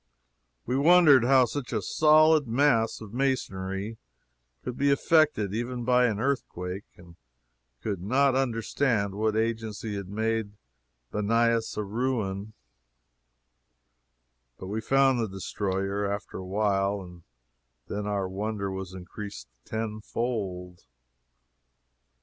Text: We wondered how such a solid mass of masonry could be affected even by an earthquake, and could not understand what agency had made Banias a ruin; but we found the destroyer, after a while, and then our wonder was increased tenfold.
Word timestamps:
We 0.65 0.75
wondered 0.75 1.23
how 1.25 1.45
such 1.45 1.71
a 1.71 1.79
solid 1.79 2.47
mass 2.47 3.01
of 3.01 3.13
masonry 3.13 3.99
could 4.63 4.75
be 4.75 4.89
affected 4.89 5.53
even 5.53 5.83
by 5.85 6.07
an 6.07 6.19
earthquake, 6.19 6.85
and 6.97 7.17
could 7.83 8.01
not 8.01 8.33
understand 8.33 9.13
what 9.13 9.35
agency 9.37 9.93
had 9.95 10.09
made 10.09 10.53
Banias 11.13 11.77
a 11.77 11.83
ruin; 11.83 12.53
but 14.57 14.65
we 14.69 14.81
found 14.81 15.19
the 15.19 15.27
destroyer, 15.29 16.11
after 16.11 16.37
a 16.39 16.47
while, 16.47 16.99
and 17.01 17.21
then 17.85 18.07
our 18.07 18.27
wonder 18.27 18.71
was 18.71 18.95
increased 18.95 19.47
tenfold. 19.65 20.87